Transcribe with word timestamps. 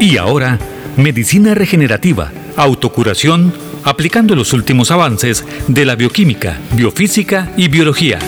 Y 0.00 0.16
ahora, 0.16 0.58
medicina 0.96 1.54
regenerativa, 1.54 2.32
autocuración, 2.56 3.52
aplicando 3.84 4.34
los 4.34 4.52
últimos 4.52 4.90
avances 4.90 5.44
de 5.68 5.84
la 5.84 5.94
bioquímica, 5.94 6.58
biofísica 6.72 7.52
y 7.56 7.68
biología. 7.68 8.18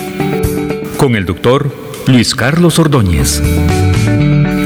Con 0.97 1.15
el 1.15 1.25
doctor 1.25 1.71
Luis 2.07 2.33
Carlos 2.33 2.79
Ordóñez. 2.79 3.41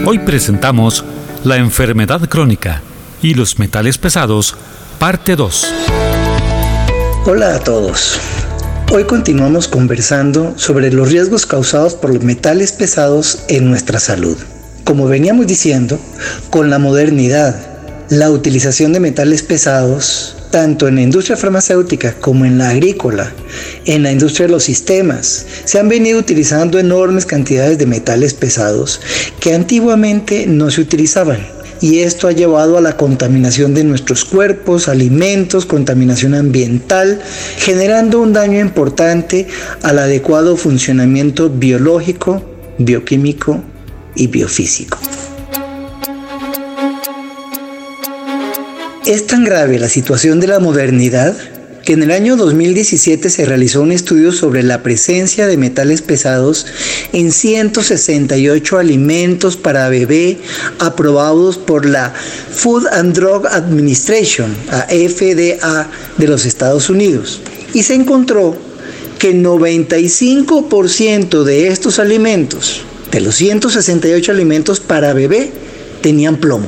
Hoy 0.06 0.20
presentamos 0.20 1.04
la 1.44 1.58
enfermedad 1.58 2.28
crónica 2.30 2.82
y 3.22 3.34
los 3.34 3.60
metales 3.60 3.98
pesados, 3.98 4.56
parte 4.98 5.36
2. 5.36 5.74
Hola 7.26 7.56
a 7.56 7.60
todos. 7.60 8.20
Hoy 8.92 9.04
continuamos 9.04 9.68
conversando 9.68 10.58
sobre 10.58 10.92
los 10.92 11.10
riesgos 11.12 11.46
causados 11.46 11.96
por 11.96 12.14
los 12.14 12.24
metales 12.24 12.72
pesados 12.72 13.44
en 13.48 13.70
nuestra 13.70 14.00
salud. 14.00 14.38
Como 14.90 15.08
veníamos 15.08 15.46
diciendo, 15.46 16.00
con 16.50 16.72
la 16.72 16.80
modernidad, 16.80 17.56
la 18.10 18.32
utilización 18.32 18.92
de 18.92 19.00
metales 19.00 19.44
pesados, 19.44 20.36
tanto 20.50 20.88
en 20.88 20.96
la 20.96 21.04
industria 21.04 21.38
farmacéutica 21.38 22.16
como 22.16 22.44
en 22.44 22.58
la 22.58 22.70
agrícola, 22.70 23.32
en 23.86 24.02
la 24.02 24.12
industria 24.12 24.48
de 24.48 24.54
los 24.54 24.64
sistemas, 24.64 25.46
se 25.64 25.78
han 25.78 25.90
venido 25.90 26.18
utilizando 26.18 26.80
enormes 26.80 27.28
cantidades 27.28 27.78
de 27.78 27.86
metales 27.86 28.34
pesados 28.34 29.00
que 29.40 29.54
antiguamente 29.54 30.48
no 30.48 30.72
se 30.72 30.82
utilizaban. 30.82 31.38
Y 31.82 32.00
esto 32.00 32.28
ha 32.28 32.32
llevado 32.32 32.76
a 32.76 32.82
la 32.82 32.98
contaminación 32.98 33.76
de 33.76 33.84
nuestros 33.84 34.26
cuerpos, 34.26 34.88
alimentos, 34.88 35.68
contaminación 35.68 36.34
ambiental, 36.34 37.22
generando 37.58 38.20
un 38.20 38.34
daño 38.34 38.60
importante 38.60 39.48
al 39.84 40.00
adecuado 40.00 40.58
funcionamiento 40.58 41.48
biológico, 41.48 42.42
bioquímico 42.80 43.62
y 44.20 44.28
biofísico. 44.28 45.00
Es 49.06 49.26
tan 49.26 49.44
grave 49.44 49.80
la 49.80 49.90
situación 49.90 50.40
de 50.40 50.48
la 50.48 50.60
modernidad 50.60 51.36
que 51.84 51.94
en 51.94 52.04
el 52.04 52.12
año 52.12 52.36
2017 52.36 53.30
se 53.30 53.46
realizó 53.46 53.82
un 53.82 53.92
estudio 53.92 54.32
sobre 54.32 54.62
la 54.62 54.84
presencia 54.84 55.48
de 55.48 55.58
metales 55.58 56.04
pesados 56.04 56.68
en 57.14 57.32
168 57.32 58.78
alimentos 58.78 59.58
para 59.58 59.90
bebé 59.90 60.38
aprobados 60.78 61.58
por 61.58 61.88
la 61.88 62.14
Food 62.52 62.86
and 62.92 63.16
Drug 63.16 63.48
Administration, 63.48 64.56
FDA 64.78 65.90
de 66.18 66.28
los 66.28 66.46
Estados 66.46 66.92
Unidos. 66.92 67.42
Y 67.74 67.82
se 67.84 67.96
encontró 67.96 68.56
que 69.18 69.34
95% 69.34 71.44
de 71.44 71.70
estos 71.70 71.98
alimentos 71.98 72.84
de 73.12 73.22
los 73.22 73.36
168 73.36 74.32
alimentos 74.32 74.80
para 74.80 75.14
bebé 75.14 75.52
tenían 76.02 76.38
plomo. 76.38 76.68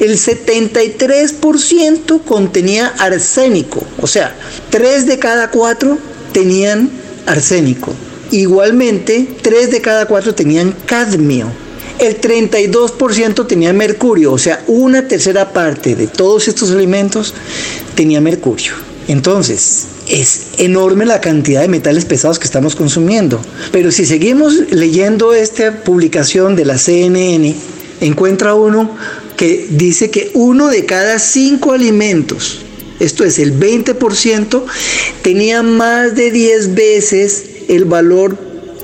El 0.00 0.18
73% 0.18 2.24
contenía 2.24 2.88
arsénico, 2.98 3.84
o 4.00 4.06
sea, 4.06 4.34
3 4.70 5.06
de 5.06 5.18
cada 5.18 5.50
4 5.50 5.98
tenían 6.32 6.90
arsénico. 7.26 7.92
Igualmente, 8.30 9.28
3 9.42 9.70
de 9.70 9.80
cada 9.80 10.06
4 10.06 10.34
tenían 10.34 10.74
cadmio. 10.86 11.50
El 11.98 12.20
32% 12.20 13.46
tenía 13.46 13.72
mercurio, 13.72 14.32
o 14.32 14.38
sea, 14.38 14.64
una 14.66 15.06
tercera 15.06 15.52
parte 15.52 15.94
de 15.94 16.08
todos 16.08 16.48
estos 16.48 16.72
alimentos 16.72 17.34
tenía 17.94 18.20
mercurio. 18.20 18.72
Entonces, 19.06 19.86
es 20.08 20.48
enorme 20.58 21.06
la 21.06 21.20
cantidad 21.20 21.62
de 21.62 21.68
metales 21.68 22.04
pesados 22.04 22.38
que 22.38 22.44
estamos 22.44 22.76
consumiendo. 22.76 23.40
Pero 23.72 23.90
si 23.90 24.06
seguimos 24.06 24.54
leyendo 24.70 25.34
esta 25.34 25.82
publicación 25.82 26.56
de 26.56 26.64
la 26.64 26.78
CNN, 26.78 27.54
encuentra 28.00 28.54
uno 28.54 28.90
que 29.36 29.66
dice 29.70 30.10
que 30.10 30.30
uno 30.34 30.68
de 30.68 30.84
cada 30.84 31.18
cinco 31.18 31.72
alimentos, 31.72 32.60
esto 33.00 33.24
es 33.24 33.38
el 33.38 33.58
20%, 33.58 34.64
tenía 35.22 35.62
más 35.62 36.14
de 36.14 36.30
10 36.30 36.74
veces 36.74 37.44
el 37.68 37.84
valor 37.84 38.36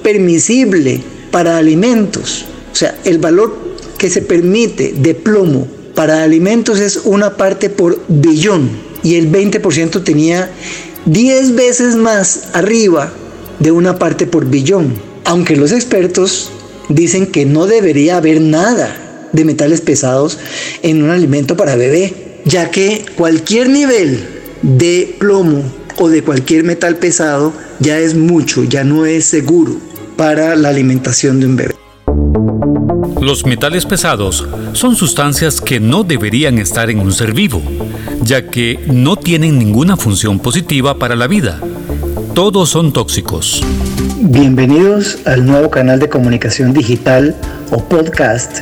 permisible 0.02 1.00
para 1.30 1.58
alimentos. 1.58 2.46
O 2.72 2.76
sea, 2.76 2.98
el 3.04 3.18
valor 3.18 3.56
que 3.98 4.10
se 4.10 4.22
permite 4.22 4.94
de 4.96 5.14
plomo 5.14 5.68
para 5.94 6.22
alimentos 6.22 6.80
es 6.80 7.02
una 7.04 7.36
parte 7.36 7.68
por 7.68 8.00
billón 8.08 8.70
y 9.02 9.16
el 9.16 9.30
20% 9.30 10.02
tenía 10.04 10.50
10 11.06 11.54
veces 11.54 11.96
más 11.96 12.50
arriba 12.52 13.12
de 13.58 13.72
una 13.72 13.98
parte 13.98 14.26
por 14.26 14.46
billón. 14.46 14.94
Aunque 15.24 15.56
los 15.56 15.72
expertos 15.72 16.50
dicen 16.88 17.26
que 17.26 17.46
no 17.46 17.66
debería 17.66 18.16
haber 18.16 18.40
nada 18.40 19.28
de 19.32 19.44
metales 19.44 19.80
pesados 19.80 20.38
en 20.82 21.02
un 21.02 21.10
alimento 21.10 21.56
para 21.56 21.76
bebé, 21.76 22.40
ya 22.44 22.70
que 22.70 23.04
cualquier 23.16 23.68
nivel 23.68 24.26
de 24.62 25.14
plomo 25.18 25.62
o 25.98 26.08
de 26.08 26.22
cualquier 26.22 26.64
metal 26.64 26.96
pesado 26.96 27.52
ya 27.78 27.98
es 27.98 28.14
mucho, 28.14 28.64
ya 28.64 28.84
no 28.84 29.06
es 29.06 29.24
seguro 29.24 29.76
para 30.16 30.56
la 30.56 30.68
alimentación 30.68 31.40
de 31.40 31.46
un 31.46 31.56
bebé. 31.56 31.74
Los 33.20 33.44
metales 33.44 33.84
pesados 33.84 34.48
son 34.72 34.96
sustancias 34.96 35.60
que 35.60 35.78
no 35.78 36.04
deberían 36.04 36.58
estar 36.58 36.88
en 36.88 37.00
un 37.00 37.12
ser 37.12 37.34
vivo, 37.34 37.60
ya 38.22 38.46
que 38.46 38.80
no 38.86 39.16
tienen 39.16 39.58
ninguna 39.58 39.98
función 39.98 40.38
positiva 40.38 40.98
para 40.98 41.16
la 41.16 41.26
vida. 41.26 41.60
Todos 42.34 42.70
son 42.70 42.94
tóxicos. 42.94 43.62
Bienvenidos 44.22 45.18
al 45.26 45.44
nuevo 45.44 45.68
canal 45.68 45.98
de 45.98 46.08
comunicación 46.08 46.72
digital 46.72 47.36
o 47.70 47.84
podcast 47.84 48.60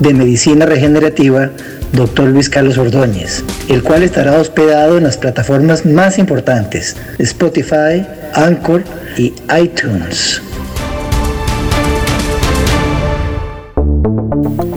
de 0.00 0.14
medicina 0.14 0.66
regenerativa 0.66 1.50
Dr. 1.92 2.30
Luis 2.30 2.48
Carlos 2.48 2.78
Ordóñez, 2.78 3.44
el 3.68 3.84
cual 3.84 4.02
estará 4.02 4.36
hospedado 4.36 4.98
en 4.98 5.04
las 5.04 5.16
plataformas 5.16 5.86
más 5.86 6.18
importantes, 6.18 6.96
Spotify, 7.18 8.04
Anchor 8.34 8.82
y 9.16 9.32
iTunes. 9.56 10.42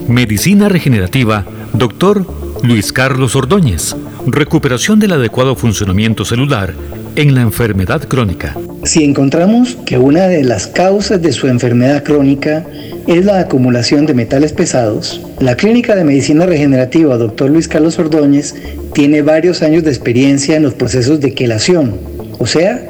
Medicina 0.08 0.68
Regenerativa, 0.68 1.44
Dr. 1.72 2.24
Luis 2.62 2.92
Carlos 2.92 3.34
Ordóñez. 3.34 3.96
Recuperación 4.26 5.00
del 5.00 5.12
adecuado 5.12 5.56
funcionamiento 5.56 6.24
celular 6.24 6.74
en 7.16 7.34
la 7.34 7.40
enfermedad 7.40 8.02
crónica. 8.06 8.56
Si 8.84 9.02
encontramos 9.02 9.76
que 9.84 9.98
una 9.98 10.28
de 10.28 10.44
las 10.44 10.68
causas 10.68 11.20
de 11.22 11.32
su 11.32 11.48
enfermedad 11.48 12.04
crónica 12.04 12.64
es 13.08 13.24
la 13.24 13.40
acumulación 13.40 14.06
de 14.06 14.14
metales 14.14 14.52
pesados, 14.52 15.20
la 15.40 15.56
Clínica 15.56 15.96
de 15.96 16.04
Medicina 16.04 16.46
Regenerativa 16.46 17.16
Dr. 17.16 17.50
Luis 17.50 17.66
Carlos 17.66 17.98
Ordóñez 17.98 18.54
tiene 18.92 19.22
varios 19.22 19.62
años 19.62 19.82
de 19.82 19.90
experiencia 19.90 20.56
en 20.56 20.62
los 20.62 20.74
procesos 20.74 21.20
de 21.20 21.34
quelación, 21.34 21.96
o 22.38 22.46
sea, 22.46 22.80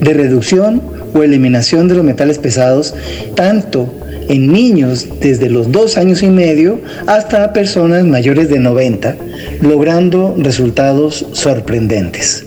de 0.00 0.14
reducción 0.14 0.82
o 1.14 1.22
eliminación 1.24 1.88
de 1.88 1.96
los 1.96 2.04
metales 2.04 2.38
pesados, 2.38 2.94
tanto 3.34 3.92
en 4.30 4.50
niños 4.52 5.08
desde 5.20 5.50
los 5.50 5.72
dos 5.72 5.96
años 5.96 6.22
y 6.22 6.28
medio 6.28 6.80
hasta 7.08 7.52
personas 7.52 8.04
mayores 8.04 8.48
de 8.48 8.60
90, 8.60 9.16
logrando 9.60 10.36
resultados 10.38 11.26
sorprendentes. 11.32 12.46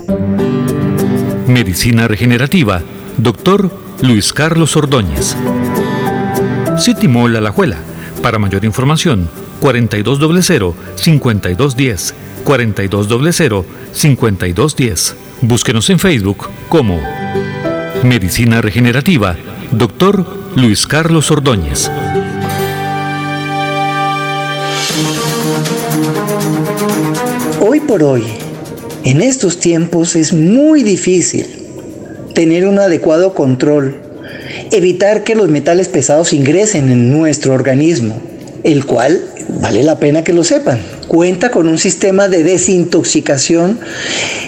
Medicina 1.46 2.08
Regenerativa, 2.08 2.82
Dr. 3.18 3.70
Luis 4.02 4.32
Carlos 4.32 4.78
Ordóñez. 4.78 5.36
City 6.80 7.10
Mall 7.10 7.36
Alajuela. 7.36 7.76
Para 8.22 8.40
mayor 8.40 8.64
información, 8.64 9.28
4200-5210, 9.62 12.14
4200-5210. 12.46 15.16
Búsquenos 15.42 15.90
en 15.90 16.00
Facebook 16.00 16.48
como 16.70 17.02
Medicina 18.04 18.62
Regenerativa, 18.62 19.36
Dr. 19.72 20.43
Luis 20.56 20.86
Carlos 20.86 21.32
Ordóñez. 21.32 21.90
Hoy 27.60 27.80
por 27.80 28.04
hoy, 28.04 28.24
en 29.04 29.22
estos 29.22 29.60
tiempos 29.60 30.16
es 30.16 30.32
muy 30.32 30.84
difícil 30.84 31.48
tener 32.36 32.68
un 32.68 32.78
adecuado 32.78 33.34
control, 33.34 33.96
evitar 34.72 35.24
que 35.24 35.34
los 35.34 35.50
metales 35.50 35.88
pesados 35.88 36.34
ingresen 36.34 36.92
en 36.92 37.12
nuestro 37.12 37.54
organismo, 37.54 38.22
el 38.64 38.86
cual, 38.86 39.24
vale 39.60 39.82
la 39.82 39.98
pena 39.98 40.24
que 40.24 40.34
lo 40.34 40.44
sepan, 40.44 40.80
cuenta 41.08 41.50
con 41.50 41.68
un 41.68 41.80
sistema 41.80 42.28
de 42.28 42.44
desintoxicación 42.44 43.80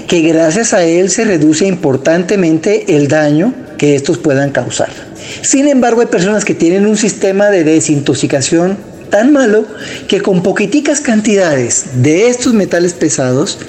que 0.07 0.22
gracias 0.22 0.74
a 0.75 0.84
él 0.84 1.10
se 1.10 1.25
reduce 1.25 1.66
importantemente 1.66 2.96
el 2.96 3.07
daño 3.07 3.56
que 3.80 3.96
estos 3.96 4.19
puedan 4.19 4.52
causar. 4.52 5.15
Sin 5.42 5.68
embargo, 5.68 6.02
hay 6.02 6.08
personas 6.08 6.46
que 6.46 6.56
tienen 6.56 6.86
un 6.86 6.98
sistema 6.98 7.50
de 7.50 7.64
desintoxicación 7.64 8.78
tan 9.10 9.32
malo 9.32 9.66
que 10.08 10.22
con 10.22 10.44
poquiticas 10.44 11.00
cantidades 11.02 11.86
de 12.02 12.28
estos 12.28 12.54
metales 12.54 12.94
pesados 12.94 13.60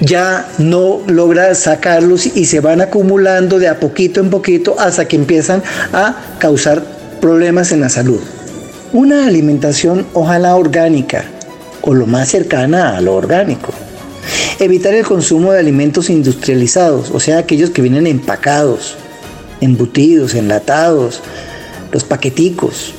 ya 0.00 0.48
no 0.58 1.00
logra 1.06 1.54
sacarlos 1.54 2.26
y 2.26 2.46
se 2.46 2.60
van 2.60 2.80
acumulando 2.80 3.58
de 3.58 3.68
a 3.68 3.80
poquito 3.80 4.20
en 4.20 4.30
poquito 4.30 4.76
hasta 4.78 5.08
que 5.08 5.16
empiezan 5.16 5.62
a 5.92 6.16
causar 6.38 6.82
problemas 7.20 7.72
en 7.72 7.80
la 7.80 7.88
salud. 7.88 8.20
una 8.92 9.26
alimentación 9.26 10.06
ojalá 10.14 10.54
orgánica 10.54 11.24
o 11.82 11.92
lo 11.92 12.06
más 12.06 12.28
cercana 12.30 12.96
a 12.96 13.00
lo 13.00 13.14
orgánico. 13.14 13.72
Evitar 14.58 14.94
el 14.94 15.04
consumo 15.04 15.52
de 15.52 15.58
alimentos 15.58 16.08
industrializados, 16.08 17.10
o 17.10 17.20
sea, 17.20 17.38
aquellos 17.38 17.70
que 17.70 17.82
vienen 17.82 18.06
empacados, 18.06 18.96
embutidos, 19.60 20.34
enlatados, 20.34 21.20
los 21.92 22.04
paqueticos. 22.04 22.94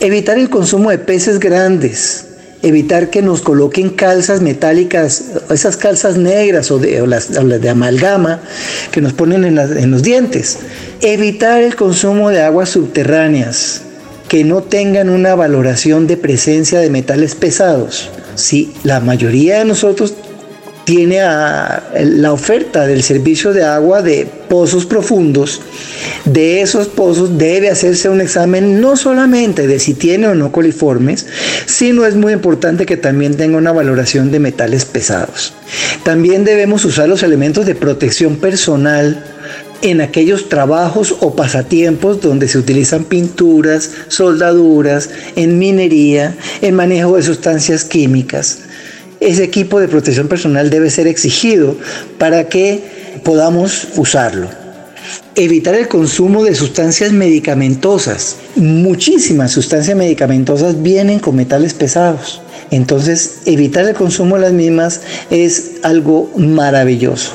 Evitar 0.00 0.38
el 0.38 0.48
consumo 0.48 0.90
de 0.90 0.98
peces 0.98 1.40
grandes, 1.40 2.26
evitar 2.62 3.10
que 3.10 3.22
nos 3.22 3.40
coloquen 3.40 3.90
calzas 3.90 4.40
metálicas, 4.40 5.24
esas 5.50 5.76
calzas 5.76 6.16
negras 6.16 6.70
o, 6.70 6.78
de, 6.78 7.06
las, 7.06 7.32
de 7.32 7.68
amalgama 7.68 8.40
que 8.90 9.00
nos 9.00 9.12
ponen 9.12 9.44
en, 9.44 9.58
en 9.58 9.90
los 9.90 10.02
dientes. 10.02 10.58
Evitar 11.00 11.62
el 11.62 11.76
consumo 11.76 12.30
de 12.30 12.42
aguas 12.42 12.70
subterráneas 12.70 13.82
que 14.28 14.44
no 14.44 14.62
tengan 14.62 15.08
una 15.08 15.34
valoración 15.34 16.06
de 16.06 16.16
presencia 16.16 16.80
de 16.80 16.90
metales 16.90 17.34
pesados. 17.34 18.10
Si 18.34 18.72
la 18.84 19.00
mayoría 19.00 19.58
de 19.58 19.64
nosotros 19.64 20.14
tiene 20.88 21.18
la 21.20 22.32
oferta 22.32 22.86
del 22.86 23.02
servicio 23.02 23.52
de 23.52 23.62
agua 23.62 24.00
de 24.00 24.26
pozos 24.48 24.86
profundos. 24.86 25.60
De 26.24 26.62
esos 26.62 26.88
pozos 26.88 27.36
debe 27.36 27.68
hacerse 27.68 28.08
un 28.08 28.22
examen 28.22 28.80
no 28.80 28.96
solamente 28.96 29.66
de 29.66 29.80
si 29.80 29.92
tiene 29.92 30.28
o 30.28 30.34
no 30.34 30.50
coliformes, 30.50 31.26
sino 31.66 32.06
es 32.06 32.14
muy 32.14 32.32
importante 32.32 32.86
que 32.86 32.96
también 32.96 33.36
tenga 33.36 33.58
una 33.58 33.70
valoración 33.70 34.30
de 34.30 34.38
metales 34.38 34.86
pesados. 34.86 35.52
También 36.04 36.44
debemos 36.44 36.86
usar 36.86 37.06
los 37.06 37.22
elementos 37.22 37.66
de 37.66 37.74
protección 37.74 38.36
personal 38.36 39.22
en 39.82 40.00
aquellos 40.00 40.48
trabajos 40.48 41.14
o 41.20 41.36
pasatiempos 41.36 42.22
donde 42.22 42.48
se 42.48 42.56
utilizan 42.56 43.04
pinturas, 43.04 43.90
soldaduras, 44.08 45.10
en 45.36 45.58
minería, 45.58 46.34
en 46.62 46.74
manejo 46.74 47.16
de 47.16 47.24
sustancias 47.24 47.84
químicas 47.84 48.60
ese 49.20 49.44
equipo 49.44 49.80
de 49.80 49.88
protección 49.88 50.28
personal 50.28 50.70
debe 50.70 50.90
ser 50.90 51.06
exigido 51.06 51.76
para 52.18 52.48
que 52.48 52.82
podamos 53.24 53.88
usarlo. 53.96 54.48
Evitar 55.34 55.74
el 55.74 55.88
consumo 55.88 56.44
de 56.44 56.54
sustancias 56.54 57.12
medicamentosas. 57.12 58.36
Muchísimas 58.56 59.52
sustancias 59.52 59.96
medicamentosas 59.96 60.82
vienen 60.82 61.18
con 61.18 61.36
metales 61.36 61.74
pesados. 61.74 62.42
Entonces, 62.70 63.40
evitar 63.46 63.86
el 63.86 63.94
consumo 63.94 64.36
de 64.36 64.42
las 64.42 64.52
mismas 64.52 65.00
es 65.30 65.76
algo 65.82 66.30
maravilloso. 66.36 67.32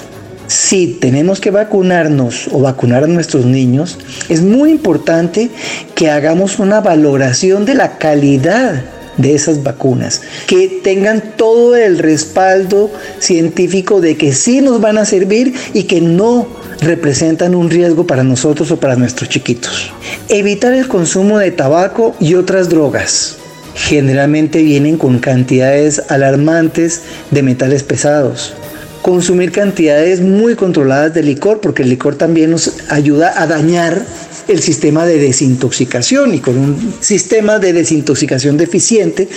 Si 0.48 0.98
tenemos 1.00 1.40
que 1.40 1.50
vacunarnos 1.50 2.50
o 2.52 2.60
vacunar 2.60 3.06
a 3.06 3.08
nuestros 3.08 3.46
niños, 3.46 3.98
es 4.30 4.42
muy 4.42 4.70
importante 4.70 5.50
que 5.96 6.12
hagamos 6.12 6.60
una 6.60 6.82
valoración 6.82 7.66
de 7.66 7.74
la 7.74 7.98
calidad 7.98 8.84
de 9.18 9.36
esas 9.36 9.64
vacunas, 9.64 10.22
que 10.48 10.68
tengan 10.84 11.36
todo 11.38 11.76
el 11.76 12.00
respaldo 12.00 12.92
científico 13.20 14.02
de 14.02 14.18
que 14.18 14.34
sí 14.34 14.62
nos 14.62 14.82
van 14.82 14.98
a 14.98 15.06
servir 15.06 15.54
y 15.74 15.84
que 15.84 16.02
no 16.02 16.48
representan 16.82 17.56
un 17.56 17.70
riesgo 17.70 18.06
para 18.06 18.24
nosotros 18.24 18.72
o 18.72 18.80
para 18.80 18.96
nuestros 18.96 19.30
chiquitos. 19.30 19.92
Evitar 20.30 20.74
el 20.74 20.88
consumo 20.88 21.38
de 21.38 21.52
tabaco 21.52 22.16
y 22.20 22.36
otras 22.36 22.70
drogas. 22.70 23.38
Generalmente 23.76 24.62
vienen 24.62 24.98
con 24.98 25.20
cantidades 25.20 26.04
alarmantes 26.10 27.02
de 27.32 27.42
metales 27.42 27.84
pesados. 27.84 28.54
Consumir 29.02 29.52
cantidades 29.52 30.22
muy 30.22 30.56
controladas 30.56 31.14
de 31.14 31.24
licor, 31.24 31.60
porque 31.60 31.84
el 31.84 31.90
licor 31.90 32.16
también 32.16 32.52
nos 32.52 32.72
ayuda 32.90 33.34
a 33.36 33.48
dañar 33.48 34.06
el 34.48 34.62
sistema 34.62 35.06
de 35.06 35.18
desintoxicación 35.18 36.34
y 36.34 36.40
con 36.40 36.58
un 36.58 36.96
sistema 37.00 37.60
de 37.60 37.74
desintoxicación 37.74 38.58
deficiente, 38.58 39.28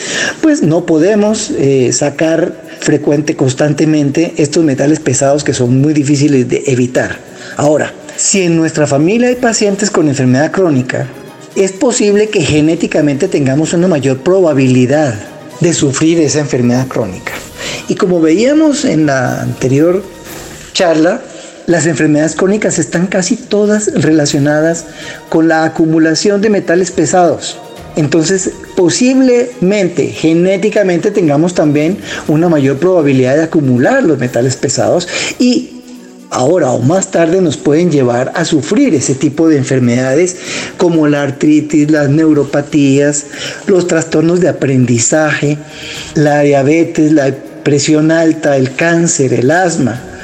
pues 0.40 0.62
no 0.62 0.86
podemos 0.86 1.50
eh, 1.50 1.92
sacar 1.92 2.60
frecuente, 2.80 3.36
constantemente 3.36 4.34
estos 4.36 4.64
metales 4.64 5.00
pesados 5.00 5.44
que 5.44 5.54
son 5.54 5.80
muy 5.80 5.92
difíciles 5.94 6.48
de 6.48 6.64
evitar. 6.66 7.18
Ahora, 7.56 7.92
si 8.16 8.42
en 8.42 8.56
nuestra 8.56 8.86
familia 8.86 9.28
hay 9.28 9.36
pacientes 9.36 9.90
con 9.90 10.08
enfermedad 10.08 10.50
crónica, 10.50 11.08
es 11.54 11.72
posible 11.72 12.28
que 12.28 12.42
genéticamente 12.42 13.28
tengamos 13.28 13.72
una 13.72 13.88
mayor 13.88 14.18
probabilidad 14.18 15.14
de 15.60 15.72
sufrir 15.72 16.20
esa 16.20 16.40
enfermedad 16.40 16.86
crónica. 16.86 17.32
Y 17.88 17.94
como 17.94 18.20
veíamos 18.20 18.84
en 18.84 19.06
la 19.06 19.40
anterior 19.40 20.02
charla, 20.72 21.22
las 21.66 21.86
enfermedades 21.86 22.36
crónicas 22.36 22.78
están 22.78 23.06
casi 23.06 23.36
todas 23.36 23.92
relacionadas 23.94 24.86
con 25.28 25.48
la 25.48 25.64
acumulación 25.64 26.40
de 26.40 26.50
metales 26.50 26.90
pesados. 26.90 27.58
Entonces, 27.96 28.50
posiblemente, 28.76 30.08
genéticamente, 30.08 31.10
tengamos 31.10 31.54
también 31.54 31.98
una 32.28 32.48
mayor 32.48 32.76
probabilidad 32.76 33.36
de 33.36 33.44
acumular 33.44 34.02
los 34.02 34.18
metales 34.18 34.54
pesados 34.56 35.08
y 35.38 35.70
ahora 36.30 36.70
o 36.72 36.80
más 36.80 37.10
tarde 37.10 37.40
nos 37.40 37.56
pueden 37.56 37.90
llevar 37.90 38.32
a 38.34 38.44
sufrir 38.44 38.94
ese 38.94 39.14
tipo 39.14 39.48
de 39.48 39.56
enfermedades 39.56 40.36
como 40.76 41.08
la 41.08 41.22
artritis, 41.22 41.90
las 41.90 42.10
neuropatías, 42.10 43.26
los 43.66 43.86
trastornos 43.86 44.40
de 44.40 44.48
aprendizaje, 44.48 45.56
la 46.14 46.42
diabetes, 46.42 47.12
la 47.12 47.34
presión 47.62 48.10
alta, 48.10 48.58
el 48.58 48.74
cáncer, 48.74 49.32
el 49.32 49.50
asma 49.50 50.15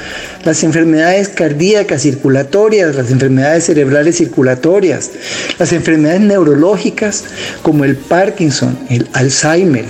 las 0.43 0.63
enfermedades 0.63 1.29
cardíacas 1.29 2.01
circulatorias, 2.01 2.95
las 2.95 3.11
enfermedades 3.11 3.65
cerebrales 3.65 4.17
circulatorias, 4.17 5.11
las 5.57 5.71
enfermedades 5.73 6.21
neurológicas 6.21 7.23
como 7.61 7.85
el 7.85 7.95
Parkinson, 7.95 8.77
el 8.89 9.07
Alzheimer, 9.13 9.85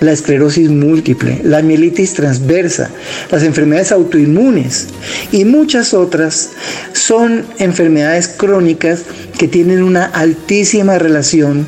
la 0.00 0.12
esclerosis 0.12 0.70
múltiple, 0.70 1.40
la 1.44 1.60
mielitis 1.60 2.14
transversa, 2.14 2.90
las 3.30 3.42
enfermedades 3.42 3.92
autoinmunes 3.92 4.86
y 5.30 5.44
muchas 5.44 5.92
otras 5.92 6.50
son 6.92 7.44
enfermedades 7.58 8.28
crónicas 8.28 9.02
que 9.38 9.48
tienen 9.48 9.82
una 9.82 10.06
altísima 10.06 10.98
relación 10.98 11.66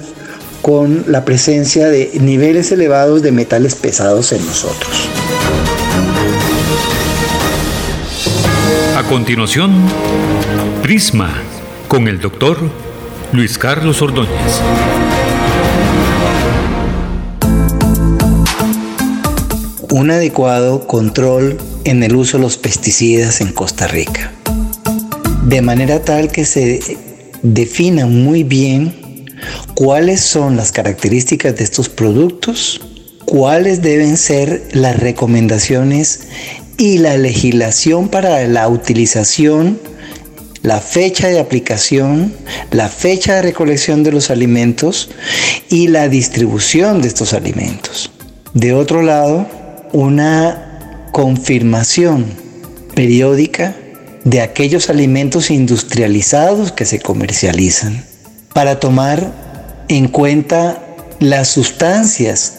con 0.62 1.04
la 1.08 1.24
presencia 1.24 1.88
de 1.88 2.12
niveles 2.20 2.70
elevados 2.72 3.22
de 3.22 3.32
metales 3.32 3.74
pesados 3.74 4.32
en 4.32 4.46
nosotros. 4.46 5.21
Continuación, 9.12 9.74
Prisma 10.82 11.30
con 11.86 12.08
el 12.08 12.18
doctor 12.18 12.58
Luis 13.34 13.58
Carlos 13.58 14.00
Ordóñez. 14.00 14.30
Un 19.90 20.10
adecuado 20.10 20.86
control 20.86 21.58
en 21.84 22.02
el 22.02 22.16
uso 22.16 22.38
de 22.38 22.44
los 22.44 22.56
pesticidas 22.56 23.42
en 23.42 23.52
Costa 23.52 23.86
Rica. 23.86 24.32
De 25.44 25.60
manera 25.60 26.02
tal 26.02 26.32
que 26.32 26.46
se 26.46 26.80
defina 27.42 28.06
muy 28.06 28.44
bien 28.44 29.26
cuáles 29.74 30.22
son 30.22 30.56
las 30.56 30.72
características 30.72 31.54
de 31.54 31.64
estos 31.64 31.90
productos, 31.90 32.80
cuáles 33.26 33.82
deben 33.82 34.16
ser 34.16 34.70
las 34.72 34.98
recomendaciones 34.98 36.28
y 36.78 36.98
la 36.98 37.16
legislación 37.16 38.08
para 38.08 38.46
la 38.46 38.68
utilización, 38.68 39.78
la 40.62 40.80
fecha 40.80 41.28
de 41.28 41.40
aplicación, 41.40 42.32
la 42.70 42.88
fecha 42.88 43.36
de 43.36 43.42
recolección 43.42 44.02
de 44.02 44.12
los 44.12 44.30
alimentos 44.30 45.10
y 45.68 45.88
la 45.88 46.08
distribución 46.08 47.02
de 47.02 47.08
estos 47.08 47.32
alimentos. 47.32 48.10
De 48.54 48.72
otro 48.72 49.02
lado, 49.02 49.46
una 49.92 51.08
confirmación 51.12 52.26
periódica 52.94 53.76
de 54.24 54.40
aquellos 54.40 54.88
alimentos 54.88 55.50
industrializados 55.50 56.70
que 56.72 56.84
se 56.84 57.00
comercializan 57.00 58.04
para 58.54 58.78
tomar 58.78 59.32
en 59.88 60.08
cuenta 60.08 60.82
las 61.18 61.48
sustancias 61.48 62.54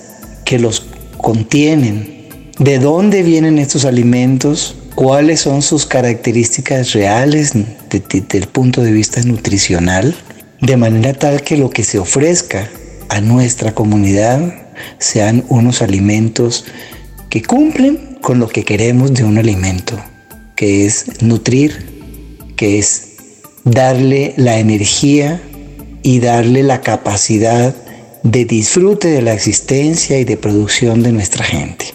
que 0.46 0.60
los 0.60 0.86
contienen 1.18 2.13
de 2.60 2.80
dónde 2.80 3.24
vienen 3.24 3.58
estos 3.58 3.86
alimentos, 3.86 4.76
cuáles 4.96 5.42
son 5.42 5.62
sus 5.62 5.86
características 5.86 6.94
reales 6.94 7.54
desde 7.90 8.38
el 8.38 8.48
punto 8.48 8.82
de 8.82 8.92
vista 8.92 9.22
nutricional, 9.24 10.16
de 10.62 10.78
manera 10.78 11.14
tal 11.14 11.42
que 11.42 11.58
lo 11.58 11.70
que 11.70 11.84
se 11.84 12.00
ofrezca 12.00 12.70
a 13.10 13.22
nuestra 13.22 13.74
comunidad 13.74 14.54
sean 15.00 15.44
unos 15.50 15.82
alimentos 15.82 16.66
que 17.30 17.42
cumplen 17.42 18.20
con 18.22 18.40
lo 18.40 18.48
que 18.48 18.64
queremos 18.64 19.14
de 19.14 19.24
un 19.24 19.38
alimento, 19.38 20.00
que 20.56 20.86
es 20.86 21.22
nutrir, 21.22 22.46
que 22.56 22.78
es 22.80 23.14
darle 23.64 24.34
la 24.38 24.60
energía 24.60 25.42
y 26.04 26.20
darle 26.20 26.64
la 26.64 26.82
capacidad 26.82 27.76
de 28.24 28.46
disfrute 28.46 29.10
de 29.10 29.22
la 29.22 29.34
existencia 29.34 30.20
y 30.20 30.24
de 30.24 30.38
producción 30.38 31.04
de 31.04 31.12
nuestra 31.12 31.44
gente. 31.44 31.93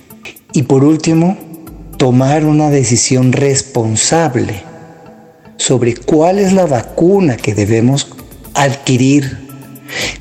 Y 0.58 0.64
por 0.64 0.82
último, 0.82 1.38
tomar 1.98 2.44
una 2.44 2.68
decisión 2.68 3.30
responsable 3.30 4.60
sobre 5.56 5.94
cuál 5.94 6.40
es 6.40 6.52
la 6.52 6.66
vacuna 6.66 7.36
que 7.36 7.54
debemos 7.54 8.08
adquirir 8.54 9.38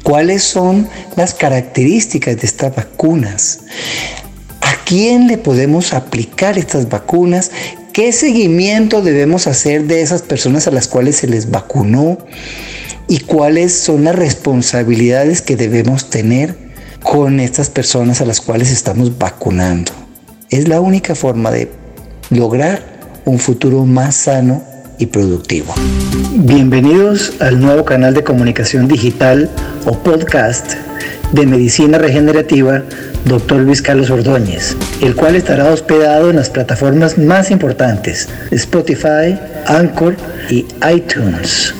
¿Cuáles 0.03 0.43
son 0.43 0.87
las 1.15 1.33
características 1.33 2.37
de 2.37 2.45
estas 2.45 2.75
vacunas? 2.75 3.61
¿A 4.61 4.75
quién 4.85 5.27
le 5.27 5.39
podemos 5.39 5.91
aplicar 5.95 6.59
estas 6.59 6.87
vacunas? 6.87 7.49
¿Qué 7.91 8.11
seguimiento 8.11 9.01
debemos 9.01 9.47
hacer 9.47 9.87
de 9.87 10.03
esas 10.03 10.21
personas 10.21 10.67
a 10.67 10.71
las 10.71 10.87
cuales 10.87 11.15
se 11.15 11.27
les 11.27 11.49
vacunó? 11.49 12.19
¿Y 13.07 13.21
cuáles 13.21 13.73
son 13.73 14.03
las 14.03 14.15
responsabilidades 14.15 15.41
que 15.41 15.55
debemos 15.55 16.11
tener 16.11 16.55
con 17.01 17.39
estas 17.39 17.71
personas 17.71 18.21
a 18.21 18.25
las 18.25 18.39
cuales 18.39 18.71
estamos 18.71 19.17
vacunando? 19.17 19.96
Es 20.49 20.69
la 20.69 20.79
única 20.79 21.13
forma 21.13 21.51
de 21.51 21.69
lograr 22.29 22.81
un 23.25 23.37
futuro 23.37 23.83
más 23.83 24.15
sano 24.15 24.63
y 24.97 25.07
productivo. 25.07 25.75
Bienvenidos 26.35 27.33
al 27.41 27.59
nuevo 27.59 27.83
canal 27.83 28.13
de 28.13 28.23
comunicación 28.23 28.87
digital 28.87 29.49
o 29.85 29.97
podcast 29.97 30.75
de 31.33 31.45
medicina 31.45 31.97
regenerativa 31.97 32.81
Dr. 33.25 33.59
Luis 33.59 33.81
Carlos 33.81 34.09
Ordóñez, 34.09 34.77
el 35.01 35.15
cual 35.15 35.35
estará 35.35 35.65
hospedado 35.69 36.29
en 36.29 36.37
las 36.37 36.49
plataformas 36.49 37.17
más 37.17 37.51
importantes, 37.51 38.29
Spotify, 38.51 39.37
Anchor 39.65 40.15
y 40.49 40.65
iTunes. 40.89 41.75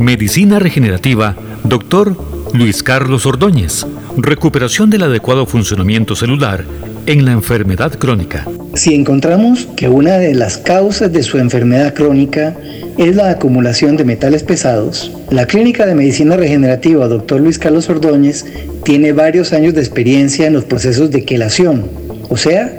Medicina 0.00 0.58
regenerativa, 0.58 1.36
Dr. 1.62 2.16
Luis 2.52 2.82
Carlos 2.82 3.24
Ordóñez. 3.24 3.86
Recuperación 4.16 4.90
del 4.90 5.02
adecuado 5.02 5.44
funcionamiento 5.44 6.14
celular 6.14 6.64
en 7.06 7.24
la 7.24 7.32
enfermedad 7.32 7.92
crónica. 7.98 8.46
Si 8.74 8.94
encontramos 8.94 9.66
que 9.76 9.88
una 9.88 10.18
de 10.18 10.34
las 10.34 10.56
causas 10.56 11.12
de 11.12 11.24
su 11.24 11.38
enfermedad 11.38 11.94
crónica 11.94 12.56
es 12.96 13.16
la 13.16 13.30
acumulación 13.30 13.96
de 13.96 14.04
metales 14.04 14.44
pesados, 14.44 15.10
la 15.30 15.46
Clínica 15.46 15.84
de 15.84 15.96
Medicina 15.96 16.36
Regenerativa 16.36 17.08
Dr. 17.08 17.40
Luis 17.40 17.58
Carlos 17.58 17.90
Ordóñez 17.90 18.44
tiene 18.84 19.12
varios 19.12 19.52
años 19.52 19.74
de 19.74 19.80
experiencia 19.80 20.46
en 20.46 20.52
los 20.52 20.64
procesos 20.64 21.10
de 21.10 21.24
quelación, 21.24 21.84
o 22.28 22.36
sea, 22.36 22.72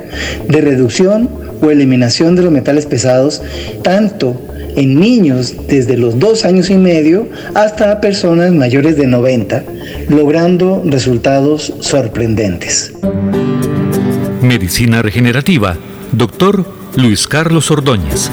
de 0.48 0.62
reducción 0.62 1.30
o 1.62 1.70
eliminación 1.70 2.38
de 2.38 2.44
los 2.44 2.52
metales 2.52 2.86
pesados, 2.86 3.42
tanto 3.84 4.40
en 4.76 5.00
niños 5.00 5.56
desde 5.68 5.98
los 5.98 6.20
dos 6.20 6.46
años 6.46 6.70
y 6.70 6.76
medio 6.76 7.28
hasta 7.54 8.02
personas 8.02 8.52
mayores 8.54 8.98
de 8.98 9.08
90, 9.08 9.64
logrando 10.10 10.84
resultados 10.86 11.74
sorprendentes. 11.80 12.94
Medicina 14.42 15.02
Regenerativa, 15.02 15.78
Dr. 16.12 16.66
Luis 16.96 17.26
Carlos 17.28 17.72
Ordóñez. 17.72 18.30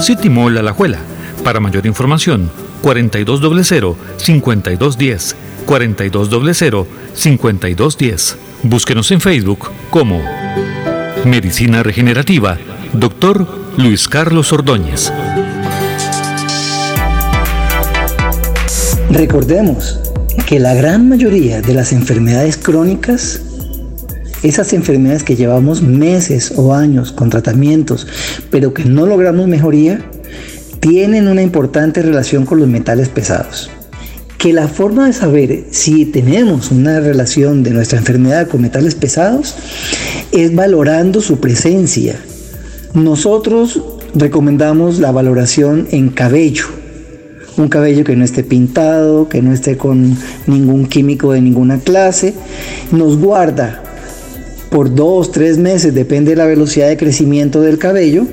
City 0.00 0.30
Mall 0.30 0.58
Alajuela. 0.58 0.98
Para 1.44 1.60
mayor 1.60 1.86
información, 1.86 2.50
4200-5210, 2.82 5.34
4200-5210. 5.66 8.36
Búsquenos 8.64 9.10
en 9.10 9.20
Facebook 9.20 9.70
como 9.90 10.22
Medicina 11.24 11.82
Regenerativa, 11.82 12.58
Dr. 12.92 13.61
Luis 13.76 14.06
Carlos 14.06 14.52
Ordóñez. 14.52 15.12
Recordemos 19.10 19.98
que 20.46 20.58
la 20.58 20.74
gran 20.74 21.08
mayoría 21.08 21.62
de 21.62 21.74
las 21.74 21.92
enfermedades 21.92 22.56
crónicas 22.56 23.40
esas 24.42 24.72
enfermedades 24.72 25.22
que 25.22 25.36
llevamos 25.36 25.82
meses 25.82 26.52
o 26.56 26.74
años 26.74 27.12
con 27.12 27.30
tratamientos, 27.30 28.06
pero 28.50 28.74
que 28.74 28.84
no 28.84 29.06
logramos 29.06 29.46
mejoría, 29.46 30.04
tienen 30.80 31.28
una 31.28 31.42
importante 31.42 32.02
relación 32.02 32.44
con 32.44 32.58
los 32.58 32.68
metales 32.68 33.08
pesados. 33.08 33.70
Que 34.38 34.52
la 34.52 34.66
forma 34.66 35.06
de 35.06 35.12
saber 35.12 35.66
si 35.70 36.06
tenemos 36.06 36.72
una 36.72 36.98
relación 36.98 37.62
de 37.62 37.70
nuestra 37.70 38.00
enfermedad 38.00 38.48
con 38.48 38.62
metales 38.62 38.96
pesados 38.96 39.54
es 40.32 40.52
valorando 40.52 41.20
su 41.20 41.38
presencia. 41.38 42.16
Nosotros 42.94 43.80
recomendamos 44.14 44.98
la 44.98 45.12
valoración 45.12 45.88
en 45.92 46.10
cabello. 46.10 46.66
Un 47.56 47.68
cabello 47.68 48.04
que 48.04 48.16
no 48.16 48.24
esté 48.24 48.44
pintado, 48.44 49.30
que 49.30 49.40
no 49.40 49.52
esté 49.52 49.78
con 49.78 50.16
ningún 50.46 50.86
químico 50.86 51.32
de 51.32 51.40
ninguna 51.40 51.78
clase, 51.78 52.34
nos 52.90 53.18
guarda 53.18 53.82
por 54.70 54.94
dos, 54.94 55.32
tres 55.32 55.56
meses, 55.56 55.94
depende 55.94 56.32
de 56.32 56.36
la 56.36 56.46
velocidad 56.46 56.88
de 56.88 56.98
crecimiento 56.98 57.62
del 57.62 57.78
cabello, 57.78 58.26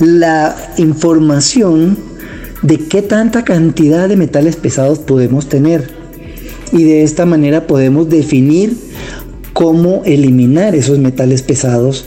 la 0.00 0.56
información 0.78 1.98
de 2.62 2.78
qué 2.78 3.02
tanta 3.02 3.44
cantidad 3.44 4.08
de 4.08 4.16
metales 4.16 4.56
pesados 4.56 5.00
podemos 5.00 5.50
tener. 5.50 5.90
Y 6.72 6.84
de 6.84 7.02
esta 7.02 7.26
manera 7.26 7.66
podemos 7.66 8.08
definir 8.08 8.76
cómo 9.52 10.02
eliminar 10.04 10.74
esos 10.74 10.98
metales 10.98 11.42
pesados 11.42 12.06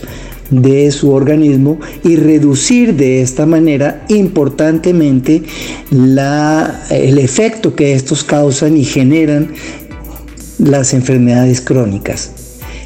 de 0.50 0.92
su 0.92 1.12
organismo 1.12 1.80
y 2.04 2.16
reducir 2.16 2.96
de 2.96 3.22
esta 3.22 3.46
manera 3.46 4.06
importantemente 4.10 5.44
el 5.92 7.18
efecto 7.18 7.76
que 7.76 7.94
estos 7.94 8.24
causan 8.24 8.78
y 8.78 8.84
generan 8.84 9.54
las 10.58 10.94
enfermedades 10.94 11.62
crónicas. 11.62 12.32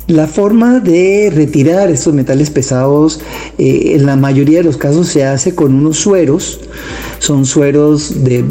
La 0.07 0.27
forma 0.27 0.81
de 0.81 1.31
retirar 1.33 1.89
estos 1.89 2.13
metales 2.13 2.49
pesados 2.49 3.21
eh, 3.57 3.93
en 3.95 4.05
la 4.05 4.17
mayoría 4.17 4.57
de 4.57 4.65
los 4.65 4.75
casos 4.75 5.07
se 5.07 5.23
hace 5.23 5.55
con 5.55 5.73
unos 5.73 5.97
sueros. 5.97 6.59
Son 7.19 7.45
sueros 7.45 8.25
de 8.25 8.43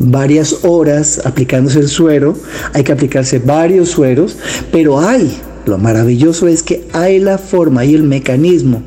varias 0.00 0.64
horas 0.64 1.24
aplicándose 1.24 1.78
el 1.78 1.88
suero. 1.88 2.36
Hay 2.72 2.82
que 2.82 2.90
aplicarse 2.90 3.38
varios 3.38 3.90
sueros, 3.90 4.36
pero 4.72 4.98
hay 4.98 5.32
lo 5.66 5.78
maravilloso 5.78 6.48
es 6.48 6.62
que 6.62 6.86
hay 6.92 7.18
la 7.18 7.38
forma 7.38 7.84
y 7.84 7.94
el 7.94 8.04
mecanismo, 8.04 8.82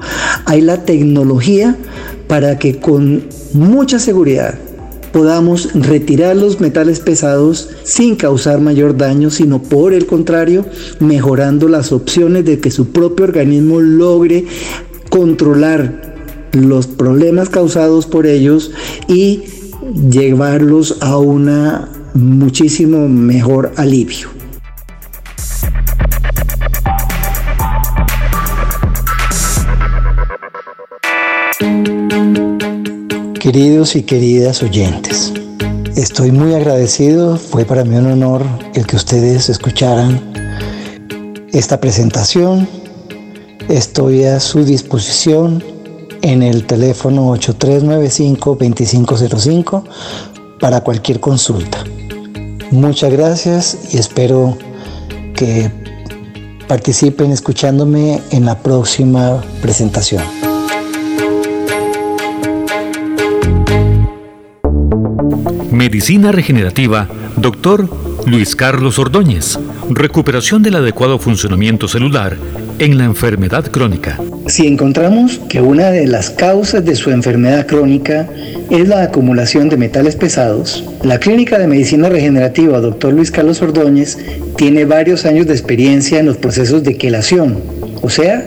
hay 0.46 0.62
la 0.62 0.86
tecnología 0.86 1.78
para 2.28 2.58
que 2.58 2.80
con 2.80 3.24
mucha 3.54 4.00
seguridad 4.00 4.56
podamos 5.12 5.74
retirar 5.74 6.36
los 6.36 6.62
metales 6.62 7.00
pesados 7.00 7.70
sin 7.84 8.16
causar 8.16 8.62
mayor 8.62 8.96
daño, 8.96 9.30
sino 9.30 9.62
por 9.62 9.94
el 9.94 10.06
contrario, 10.06 10.66
mejorando 11.00 11.68
las 11.68 11.92
opciones 11.92 12.46
de 12.46 12.60
que 12.60 12.72
su 12.72 12.92
propio 12.92 13.26
organismo 13.26 13.82
logre 13.82 14.46
controlar 15.10 16.16
los 16.54 16.88
problemas 16.88 17.50
causados 17.50 18.06
por 18.06 18.26
ellos 18.26 18.72
y 19.08 19.44
llevarlos 20.10 20.98
a 21.02 21.18
una 21.18 21.90
muchísimo 22.14 23.08
mejor 23.08 23.72
alivio. 23.76 24.39
Queridos 33.52 33.96
y 33.96 34.04
queridas 34.04 34.62
oyentes, 34.62 35.34
estoy 35.96 36.32
muy 36.32 36.54
agradecido, 36.54 37.36
fue 37.36 37.66
para 37.66 37.84
mí 37.84 37.96
un 37.96 38.06
honor 38.06 38.46
el 38.76 38.86
que 38.86 38.96
ustedes 38.96 39.50
escucharan 39.50 40.22
esta 41.52 41.82
presentación. 41.82 42.70
Estoy 43.68 44.26
a 44.26 44.40
su 44.40 44.64
disposición 44.64 45.64
en 46.22 46.44
el 46.44 46.68
teléfono 46.68 47.36
8395-2505 47.38 49.84
para 50.60 50.82
cualquier 50.82 51.20
consulta. 51.20 51.84
Muchas 52.70 53.12
gracias 53.12 53.80
y 53.92 53.98
espero 53.98 54.56
que 55.36 55.72
participen 56.68 57.32
escuchándome 57.32 58.22
en 58.30 58.46
la 58.46 58.60
próxima 58.60 59.44
presentación. 59.60 60.49
Medicina 65.80 66.34
Regenerativa, 66.34 67.08
Dr. 67.38 67.90
Luis 68.26 68.54
Carlos 68.54 69.00
Ordóñez. 69.00 69.58
Recuperación 69.90 70.62
del 70.62 70.76
adecuado 70.76 71.20
funcionamiento 71.20 71.88
celular 71.88 72.36
en 72.80 72.98
la 72.98 73.06
enfermedad 73.06 73.66
crónica. 73.72 74.20
Si 74.48 74.68
encontramos 74.68 75.40
que 75.48 75.62
una 75.62 75.90
de 75.90 76.06
las 76.06 76.32
causas 76.32 76.84
de 76.84 76.98
su 76.98 77.12
enfermedad 77.12 77.66
crónica 77.66 78.28
es 78.70 78.90
la 78.90 79.04
acumulación 79.04 79.70
de 79.70 79.78
metales 79.78 80.18
pesados, 80.18 80.84
la 81.02 81.18
Clínica 81.18 81.58
de 81.58 81.68
Medicina 81.68 82.10
Regenerativa 82.10 82.82
Dr. 82.82 83.14
Luis 83.14 83.32
Carlos 83.32 83.62
Ordóñez 83.62 84.18
tiene 84.58 84.84
varios 84.84 85.26
años 85.26 85.48
de 85.48 85.54
experiencia 85.54 86.20
en 86.20 86.26
los 86.26 86.36
procesos 86.36 86.84
de 86.84 86.98
quelación, 86.98 87.58
o 88.02 88.10
sea, 88.10 88.46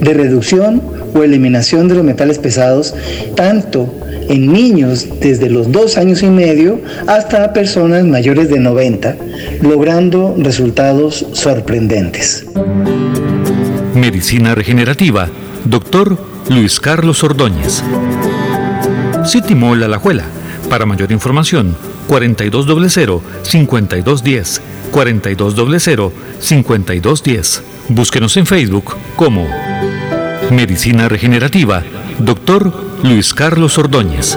de 0.00 0.14
reducción 0.14 0.80
o 1.12 1.22
eliminación 1.22 1.88
de 1.88 1.96
los 1.96 2.04
metales 2.04 2.38
pesados, 2.38 2.94
tanto 3.34 3.92
en 4.30 4.50
niños 4.52 5.08
desde 5.20 5.50
los 5.50 5.70
dos 5.72 5.98
años 5.98 6.22
y 6.22 6.28
medio 6.28 6.80
hasta 7.08 7.52
personas 7.52 8.04
mayores 8.04 8.48
de 8.48 8.60
90, 8.60 9.16
logrando 9.60 10.36
resultados 10.38 11.26
sorprendentes. 11.32 12.46
Medicina 13.94 14.54
Regenerativa, 14.54 15.28
Dr. 15.64 16.16
Luis 16.48 16.78
Carlos 16.78 17.24
Ordóñez. 17.24 17.82
City 19.26 19.56
Mall 19.56 19.82
Alajuela 19.82 20.22
Para 20.70 20.86
mayor 20.86 21.10
información, 21.10 21.74
4200-5210, 22.08 24.60
4200-5210. 24.92 27.62
Búsquenos 27.88 28.36
en 28.36 28.46
Facebook 28.46 28.94
como 29.16 29.48
Medicina 30.52 31.08
Regenerativa, 31.08 31.82
Dr. 32.20 32.89
Luis 33.02 33.32
Carlos 33.34 33.78
Ordóñez. 33.78 34.36